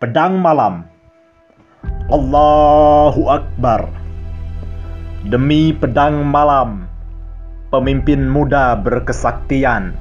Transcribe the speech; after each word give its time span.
Pedang 0.00 0.40
Malam. 0.40 0.88
Allahu 2.08 3.28
Akbar. 3.28 3.84
Demi 5.28 5.76
pedang 5.76 6.24
malam 6.24 6.88
Pemimpin 7.68 8.24
muda 8.24 8.80
berkesaktian 8.80 9.92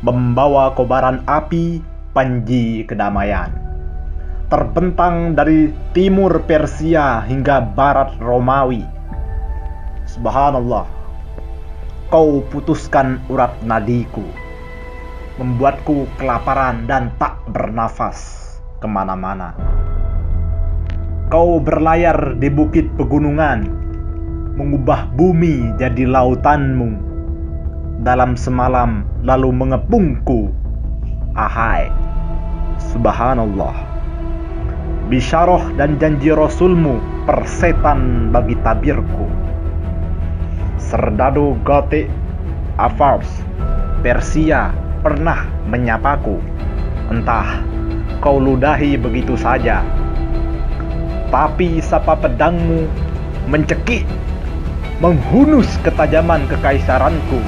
Membawa 0.00 0.72
kobaran 0.72 1.28
api 1.28 1.84
Panji 2.16 2.88
kedamaian. 2.88 3.52
Terbentang 4.48 5.36
dari 5.36 5.76
timur 5.92 6.48
Persia 6.48 7.20
hingga 7.20 7.60
barat 7.60 8.16
Romawi. 8.24 8.80
Subhanallah 10.08 10.88
Kau 12.08 12.40
putuskan 12.48 13.20
urat 13.28 13.52
nadiku 13.60 14.24
Membuatku 15.36 16.08
kelaparan 16.16 16.88
dan 16.88 17.12
tak 17.20 17.36
bernafas 17.52 18.47
ke 18.78 18.86
mana-mana. 18.86 19.54
Kau 21.28 21.60
berlayar 21.60 22.38
di 22.40 22.48
bukit 22.48 22.88
pegunungan, 22.96 23.68
mengubah 24.56 25.10
bumi 25.12 25.76
jadi 25.76 26.08
lautanmu. 26.08 27.06
Dalam 28.06 28.38
semalam 28.38 29.04
lalu 29.26 29.50
mengepungku. 29.52 30.54
Ahai, 31.34 31.90
subhanallah. 32.94 33.74
Bisharoh 35.10 35.62
dan 35.76 35.98
janji 35.98 36.32
Rasulmu 36.32 37.02
persetan 37.26 38.30
bagi 38.32 38.56
tabirku. 38.62 39.26
Serdadu 40.78 41.58
Gotik 41.66 42.08
Afars, 42.80 43.28
Persia 44.00 44.72
pernah 45.02 45.44
menyapaku. 45.68 46.40
Entah 47.08 47.77
kau 48.18 48.38
ludahi 48.42 48.98
begitu 48.98 49.38
saja. 49.38 49.82
Tapi 51.28 51.78
sapa 51.84 52.16
pedangmu 52.16 52.88
mencekik, 53.52 54.04
menghunus 54.98 55.68
ketajaman 55.84 56.48
kekaisaranku, 56.48 57.40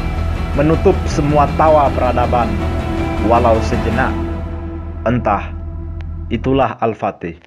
menutup 0.55 0.97
semua 1.09 1.48
tawa 1.57 1.89
peradaban, 1.93 2.48
walau 3.27 3.57
sejenak. 3.65 4.13
Entah, 5.09 5.48
itulah 6.29 6.77
Al-Fatih. 6.79 7.41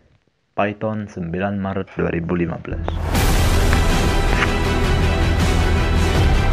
Python 0.53 1.09
9 1.09 1.33
Maret 1.57 1.89
2015 1.97 3.12